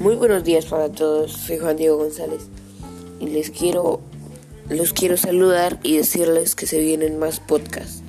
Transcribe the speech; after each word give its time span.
Muy 0.00 0.14
buenos 0.14 0.44
días 0.44 0.64
para 0.64 0.90
todos, 0.90 1.30
soy 1.30 1.58
Juan 1.58 1.76
Diego 1.76 1.98
González 1.98 2.48
y 3.20 3.26
les 3.26 3.50
quiero, 3.50 4.00
los 4.70 4.94
quiero 4.94 5.18
saludar 5.18 5.78
y 5.82 5.98
decirles 5.98 6.54
que 6.54 6.66
se 6.66 6.80
vienen 6.80 7.18
más 7.18 7.38
podcasts. 7.38 8.02